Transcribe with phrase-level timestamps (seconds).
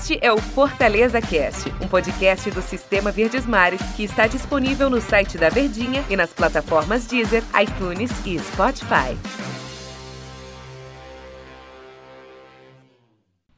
[0.00, 5.00] Este é o Fortaleza Cast, um podcast do Sistema Verdes Mares que está disponível no
[5.00, 9.18] site da Verdinha e nas plataformas Deezer, iTunes e Spotify.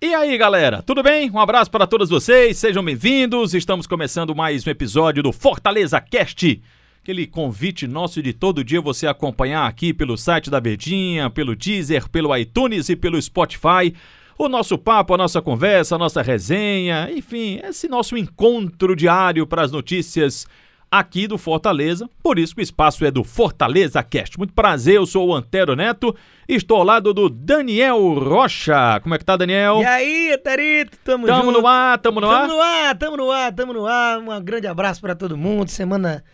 [0.01, 1.31] E aí, galera, tudo bem?
[1.31, 3.53] Um abraço para todos vocês, sejam bem-vindos.
[3.53, 6.63] Estamos começando mais um episódio do Fortaleza Cast.
[7.03, 12.09] Aquele convite nosso de todo dia você acompanhar aqui pelo site da Verdinha, pelo Deezer,
[12.09, 13.95] pelo iTunes e pelo Spotify
[14.45, 19.63] o nosso papo, a nossa conversa, a nossa resenha, enfim, esse nosso encontro diário para
[19.63, 20.47] as notícias
[20.91, 22.09] aqui do Fortaleza.
[22.23, 24.39] Por isso que o espaço é do Fortaleza Cast.
[24.39, 26.17] Muito prazer, eu sou o Antero Neto
[26.49, 28.99] estou ao lado do Daniel Rocha.
[29.03, 29.83] Como é que tá, Daniel?
[29.83, 31.61] E aí, Tarito, tamo, tamo junto.
[31.61, 32.49] no ar, tamo no tamo ar?
[32.49, 34.19] Tamo no ar, tamo no ar, tamo no ar.
[34.19, 35.69] Um grande abraço para todo mundo.
[35.69, 36.25] Semana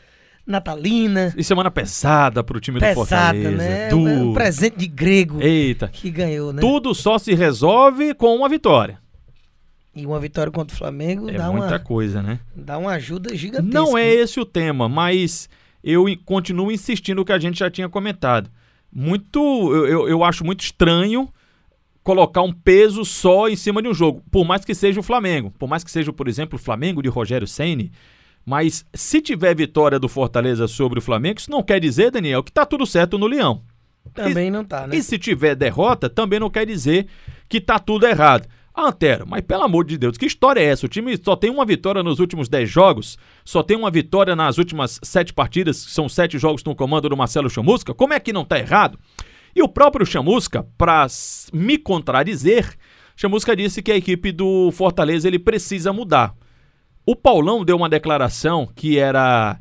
[0.46, 1.34] natalina.
[1.36, 3.56] E semana pesada pro time pesada, do Fortaleza.
[3.56, 3.88] né?
[3.88, 3.98] Du...
[3.98, 5.42] Um presente de grego.
[5.42, 5.88] Eita.
[5.88, 6.60] Que ganhou, né?
[6.60, 8.98] Tudo só se resolve com uma vitória.
[9.94, 12.38] E uma vitória contra o Flamengo é dá muita uma, coisa, né?
[12.54, 13.72] Dá uma ajuda gigantesca.
[13.72, 15.48] Não é esse o tema, mas
[15.82, 18.50] eu continuo insistindo no que a gente já tinha comentado.
[18.92, 19.40] Muito,
[19.86, 21.28] eu, eu acho muito estranho
[22.02, 25.50] colocar um peso só em cima de um jogo, por mais que seja o Flamengo,
[25.58, 27.90] por mais que seja, por exemplo, o Flamengo de Rogério Ceni,
[28.46, 32.52] mas se tiver vitória do Fortaleza sobre o Flamengo, isso não quer dizer, Daniel, que
[32.52, 33.62] tá tudo certo no Leão.
[34.14, 34.94] Também e, não tá, né?
[34.94, 37.08] E se tiver derrota, também não quer dizer
[37.48, 38.48] que tá tudo errado.
[38.72, 40.86] Ah, Antero, mas pelo amor de Deus, que história é essa?
[40.86, 44.58] O time só tem uma vitória nos últimos 10 jogos, só tem uma vitória nas
[44.58, 47.94] últimas 7 partidas, que são 7 jogos no comando do Marcelo Chamusca.
[47.94, 48.96] Como é que não tá errado?
[49.56, 51.06] E o próprio Chamusca, para
[51.52, 52.76] me contradizer,
[53.16, 56.34] Chamusca disse que a equipe do Fortaleza ele precisa mudar.
[57.06, 59.60] O Paulão deu uma declaração que era.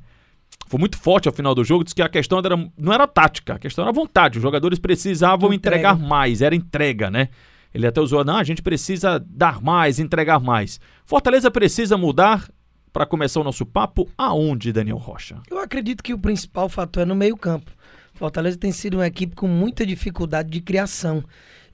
[0.68, 3.54] Foi muito forte ao final do jogo, disse que a questão era, não era tática,
[3.54, 4.40] a questão era vontade.
[4.40, 5.78] Os jogadores precisavam entrega.
[5.78, 7.30] entregar mais, era entrega, né?
[7.72, 10.80] Ele até usou, não, a gente precisa dar mais, entregar mais.
[11.06, 12.50] Fortaleza precisa mudar
[12.92, 15.40] para começar o nosso papo aonde, Daniel Rocha?
[15.52, 17.70] Eu acredito que o principal fator é no meio-campo.
[18.14, 21.22] Fortaleza tem sido uma equipe com muita dificuldade de criação.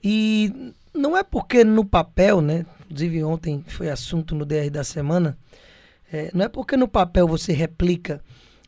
[0.02, 2.66] E não é porque no papel, né?
[2.92, 5.38] Inclusive ontem foi assunto no DR da semana.
[6.12, 8.20] É, não é porque no papel você replica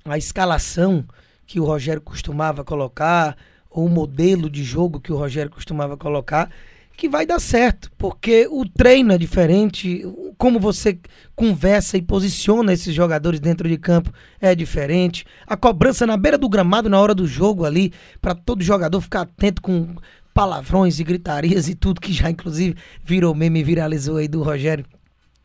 [0.02, 1.04] a escalação
[1.46, 3.36] que o Rogério costumava colocar,
[3.70, 6.50] ou o modelo de jogo que o Rogério costumava colocar,
[6.96, 10.02] que vai dar certo, porque o treino é diferente,
[10.38, 10.98] como você
[11.36, 14.10] conversa e posiciona esses jogadores dentro de campo
[14.40, 17.92] é diferente, a cobrança na beira do gramado na hora do jogo ali,
[18.22, 19.94] para todo jogador ficar atento com
[20.34, 24.84] palavrões e gritarias e tudo que já inclusive virou meme viralizou aí do Rogério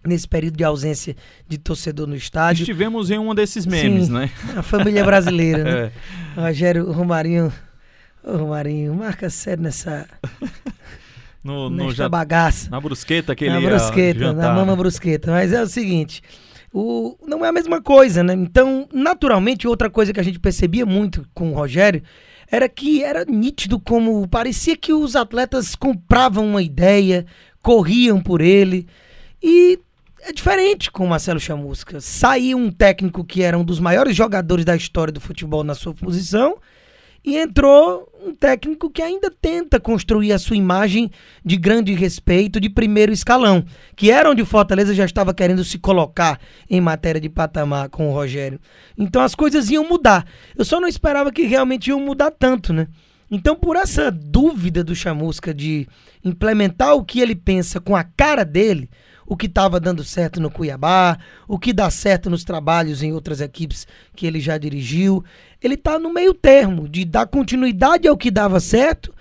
[0.05, 1.15] nesse período de ausência
[1.47, 2.63] de torcedor no estádio.
[2.63, 4.31] Estivemos em um desses memes, Sim, né?
[4.57, 5.91] A família brasileira, né?
[6.37, 6.41] É.
[6.41, 7.51] Rogério Romarinho,
[8.23, 10.07] ô Romarinho, marca sério nessa
[11.43, 12.69] no, nesta já, bagaça.
[12.69, 14.77] Na brusqueta que na ele brusqueta, jantar, na mama né?
[14.77, 15.31] brusqueta.
[15.31, 16.21] Mas é o seguinte,
[16.71, 18.33] o, não é a mesma coisa, né?
[18.33, 22.01] Então, naturalmente, outra coisa que a gente percebia muito com o Rogério
[22.51, 27.25] era que era nítido como parecia que os atletas compravam uma ideia,
[27.61, 28.87] corriam por ele
[29.41, 29.79] e
[30.21, 32.01] é diferente com o Marcelo Chamusca.
[32.01, 35.93] Saiu um técnico que era um dos maiores jogadores da história do futebol na sua
[35.93, 36.57] posição
[37.23, 41.09] e entrou um técnico que ainda tenta construir a sua imagem
[41.43, 43.63] de grande respeito de primeiro escalão,
[43.95, 48.09] que era onde o Fortaleza já estava querendo se colocar em matéria de patamar com
[48.09, 48.59] o Rogério.
[48.97, 50.25] Então as coisas iam mudar.
[50.57, 52.87] Eu só não esperava que realmente iam mudar tanto, né?
[53.31, 55.87] Então, por essa dúvida do Chamusca de
[56.25, 58.89] implementar o que ele pensa com a cara dele,
[59.29, 61.15] o que estava dando certo no Cuiabá,
[61.47, 63.85] o que dá certo nos trabalhos em outras equipes
[64.15, 65.23] que ele já dirigiu.
[65.61, 69.13] Ele está no meio termo de dar continuidade ao que dava certo,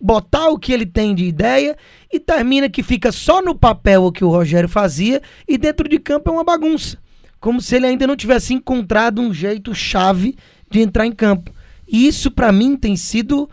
[0.00, 1.76] botar o que ele tem de ideia
[2.12, 5.98] e termina que fica só no papel o que o Rogério fazia e dentro de
[5.98, 6.96] campo é uma bagunça.
[7.40, 10.36] Como se ele ainda não tivesse encontrado um jeito chave
[10.70, 11.52] de entrar em campo.
[11.88, 13.50] E isso para mim tem sido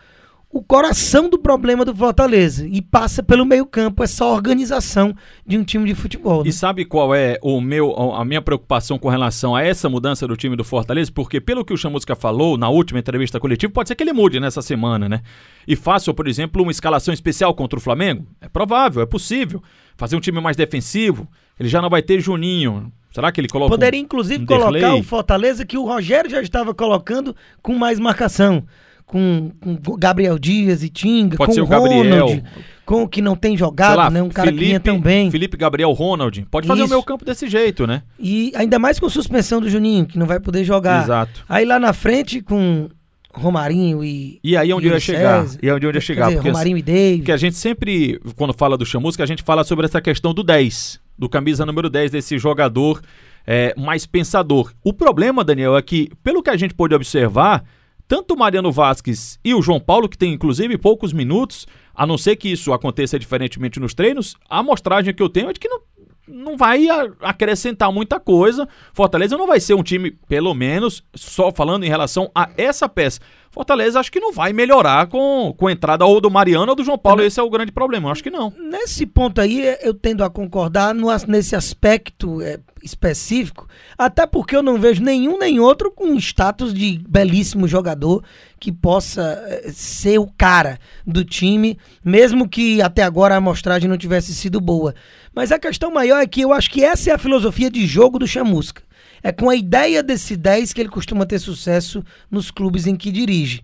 [0.53, 5.87] o coração do problema do Fortaleza e passa pelo meio-campo essa organização de um time
[5.87, 6.43] de futebol.
[6.43, 6.49] Né?
[6.49, 10.37] E sabe qual é o meu a minha preocupação com relação a essa mudança do
[10.37, 11.11] time do Fortaleza?
[11.11, 14.39] Porque pelo que o Chamusca falou na última entrevista coletiva, pode ser que ele mude
[14.39, 15.21] nessa semana, né?
[15.67, 18.27] E faça, por exemplo, uma escalação especial contra o Flamengo?
[18.39, 19.59] É provável, é possível.
[19.97, 21.27] Fazer um time mais defensivo,
[21.59, 25.03] ele já não vai ter Juninho, Será que ele coloca Poderia, inclusive, um colocar o
[25.03, 28.65] Fortaleza que o Rogério já estava colocando com mais marcação
[29.13, 32.43] com, com Gabriel Dias e Tinga, Pode com ser o Ronald, Gabriel.
[32.83, 34.23] com o que não tem jogado, lá, né?
[34.23, 35.29] Um cara Felipe, que vinha também.
[35.29, 36.47] Felipe Gabriel Ronald.
[36.49, 36.87] Pode fazer Isso.
[36.87, 38.01] o meu campo desse jeito, né?
[38.19, 41.03] E ainda mais com suspensão do Juninho, que não vai poder jogar.
[41.03, 41.45] Exato.
[41.47, 42.89] Aí lá na frente com
[43.31, 44.39] Romarinho e.
[44.43, 45.45] E aí onde e eu ia chegar?
[45.61, 46.25] E aí onde eu ia chegar?
[46.25, 47.17] dizer, Porque, Romarinho e David.
[47.19, 50.41] porque a gente sempre, quando fala do Chamusca, a gente fala sobre essa questão do
[50.43, 50.99] 10.
[51.19, 52.99] do camisa número 10 desse jogador
[53.45, 54.73] é, mais pensador.
[54.83, 57.63] O problema, Daniel, é que, pelo que a gente pôde observar,
[58.07, 62.17] tanto o Mariano Vasquez e o João Paulo, que tem inclusive poucos minutos, a não
[62.17, 65.67] ser que isso aconteça diferentemente nos treinos, a amostragem que eu tenho é de que
[65.67, 65.81] não,
[66.27, 66.87] não vai
[67.21, 68.67] acrescentar muita coisa.
[68.93, 73.19] Fortaleza não vai ser um time, pelo menos, só falando em relação a essa peça.
[73.53, 76.83] Fortaleza acho que não vai melhorar com, com a entrada ou do Mariano ou do
[76.83, 77.21] João Paulo.
[77.21, 78.07] Esse é o grande problema.
[78.07, 78.51] Eu acho que não.
[78.57, 84.63] Nesse ponto aí, eu tendo a concordar no, nesse aspecto é, específico, até porque eu
[84.63, 88.23] não vejo nenhum nem outro com status de belíssimo jogador
[88.59, 93.99] que possa é, ser o cara do time, mesmo que até agora a amostragem não
[93.99, 94.95] tivesse sido boa.
[95.31, 98.17] Mas a questão maior é que eu acho que essa é a filosofia de jogo
[98.17, 98.81] do Chamusca.
[99.21, 103.11] É com a ideia desse 10 que ele costuma ter sucesso nos clubes em que
[103.11, 103.61] dirige.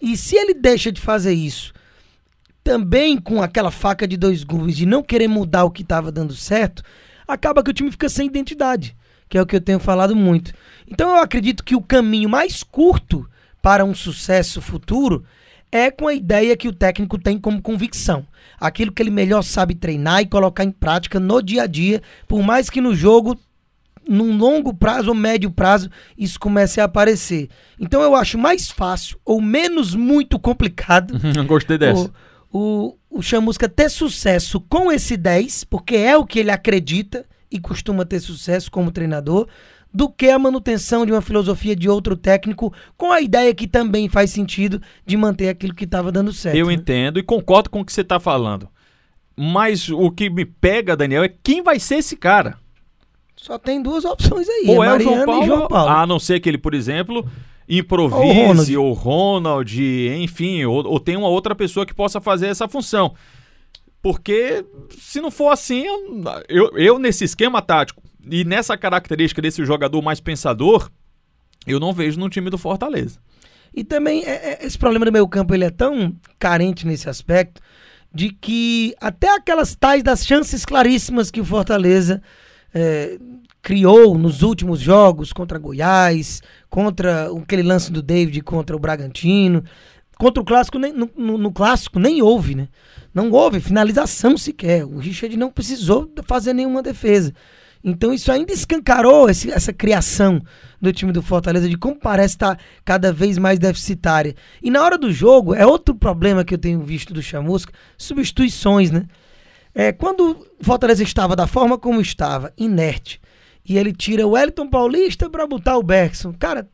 [0.00, 1.72] E se ele deixa de fazer isso,
[2.64, 6.34] também com aquela faca de dois gumes de não querer mudar o que estava dando
[6.34, 6.82] certo,
[7.26, 8.96] acaba que o time fica sem identidade,
[9.28, 10.52] que é o que eu tenho falado muito.
[10.88, 13.28] Então eu acredito que o caminho mais curto
[13.60, 15.24] para um sucesso futuro
[15.70, 18.26] é com a ideia que o técnico tem como convicção.
[18.60, 22.42] Aquilo que ele melhor sabe treinar e colocar em prática no dia a dia, por
[22.42, 23.38] mais que no jogo
[24.08, 27.48] num longo prazo ou médio prazo isso comece a aparecer.
[27.80, 31.14] Então eu acho mais fácil ou menos muito complicado.
[31.46, 32.10] Gostei dessa.
[32.50, 37.24] O, o, o Chamusca ter sucesso com esse 10, porque é o que ele acredita
[37.50, 39.46] e costuma ter sucesso como treinador,
[39.92, 44.08] do que a manutenção de uma filosofia de outro técnico com a ideia que também
[44.08, 46.56] faz sentido de manter aquilo que estava dando certo.
[46.56, 46.72] Eu né?
[46.72, 48.68] entendo e concordo com o que você está falando.
[49.36, 52.58] Mas o que me pega, Daniel, é quem vai ser esse cara.
[53.42, 54.66] Só tem duas opções aí.
[54.68, 57.28] Ou é, é o João Paulo, João Paulo, a não ser que ele, por exemplo,
[57.68, 62.68] improvise, ou Ronald, Ronald enfim, ou, ou tem uma outra pessoa que possa fazer essa
[62.68, 63.14] função.
[64.00, 64.64] Porque
[64.96, 68.00] se não for assim, eu, eu, eu, nesse esquema tático
[68.30, 70.88] e nessa característica desse jogador mais pensador,
[71.66, 73.18] eu não vejo no time do Fortaleza.
[73.74, 77.60] E também é, é, esse problema do meio campo ele é tão carente nesse aspecto
[78.14, 82.22] de que até aquelas tais das chances claríssimas que o Fortaleza
[82.74, 83.18] é,
[83.60, 89.62] criou nos últimos jogos contra Goiás, contra aquele lance do David contra o Bragantino.
[90.18, 92.68] Contra o clássico, nem, no, no, no, clássico nem houve, né?
[93.12, 94.84] Não houve finalização sequer.
[94.84, 97.32] O Richard não precisou fazer nenhuma defesa.
[97.82, 100.40] Então isso ainda escancarou esse, essa criação
[100.80, 104.36] do time do Fortaleza de como parece estar tá cada vez mais deficitária.
[104.62, 108.90] E na hora do jogo, é outro problema que eu tenho visto do Chamusca, substituições,
[108.90, 109.04] né?
[109.74, 113.20] É, quando o Fortaleza estava da forma como estava, inerte,
[113.64, 116.68] e ele tira o Wellington Paulista para botar o Bergson, cara,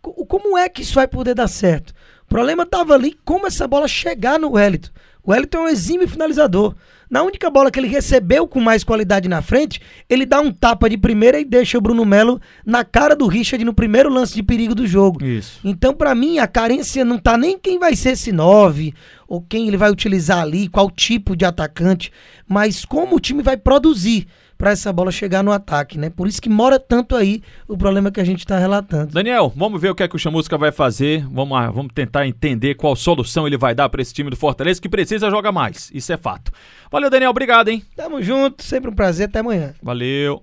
[0.00, 1.92] como é que isso vai poder dar certo?
[2.24, 4.90] O problema estava ali como essa bola chegar no Wellington.
[5.24, 6.74] O Wellington é um exímio finalizador.
[7.10, 10.90] Na única bola que ele recebeu com mais qualidade na frente, ele dá um tapa
[10.90, 14.42] de primeira e deixa o Bruno Melo na cara do Richard no primeiro lance de
[14.42, 15.24] perigo do jogo.
[15.24, 15.60] Isso.
[15.64, 18.94] Então, para mim, a carência não tá nem quem vai ser esse 9
[19.28, 22.10] ou quem ele vai utilizar ali, qual tipo de atacante,
[22.48, 24.26] mas como o time vai produzir
[24.56, 26.10] para essa bola chegar no ataque, né?
[26.10, 29.12] Por isso que mora tanto aí o problema que a gente está relatando.
[29.12, 31.24] Daniel, vamos ver o que é que o Chamusca vai fazer.
[31.30, 34.82] Vamos, lá, vamos tentar entender qual solução ele vai dar para esse time do Fortaleza
[34.82, 35.90] que precisa jogar mais.
[35.94, 36.50] Isso é fato.
[36.90, 37.30] Valeu, Daniel.
[37.30, 37.84] Obrigado, hein?
[37.94, 38.64] Tamo junto.
[38.64, 39.28] Sempre um prazer.
[39.28, 39.74] Até amanhã.
[39.80, 40.42] Valeu.